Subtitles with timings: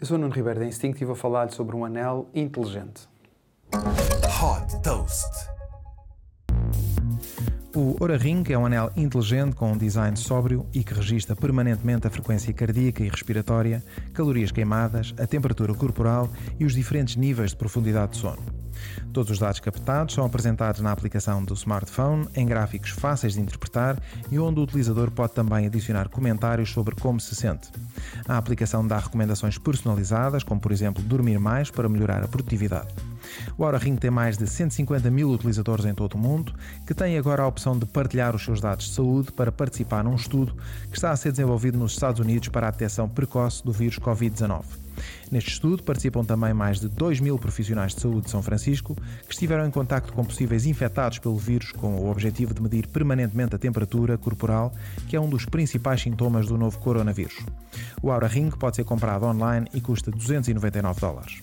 [0.00, 3.06] Eu sou o Nuno Ribeiro da Instinct e vou falar-lhe sobre um anel inteligente.
[3.70, 5.28] Hot Toast.
[7.76, 12.06] O Oura Ring é um anel inteligente com um design sóbrio e que registra permanentemente
[12.06, 13.84] a frequência cardíaca e respiratória,
[14.14, 18.59] calorias queimadas, a temperatura corporal e os diferentes níveis de profundidade de sono.
[19.12, 24.00] Todos os dados captados são apresentados na aplicação do smartphone em gráficos fáceis de interpretar
[24.30, 27.70] e onde o utilizador pode também adicionar comentários sobre como se sente.
[28.28, 33.09] A aplicação dá recomendações personalizadas, como por exemplo dormir mais para melhorar a produtividade.
[33.56, 36.54] O Aura Ring tem mais de 150 mil utilizadores em todo o mundo,
[36.86, 40.14] que têm agora a opção de partilhar os seus dados de saúde para participar num
[40.14, 40.54] estudo
[40.90, 44.64] que está a ser desenvolvido nos Estados Unidos para a detecção precoce do vírus Covid-19.
[45.30, 48.94] Neste estudo participam também mais de 2 mil profissionais de saúde de São Francisco
[49.26, 53.54] que estiveram em contacto com possíveis infectados pelo vírus com o objetivo de medir permanentemente
[53.54, 54.72] a temperatura corporal,
[55.08, 57.38] que é um dos principais sintomas do novo coronavírus.
[58.02, 61.42] O Aura Ring pode ser comprado online e custa 299 dólares.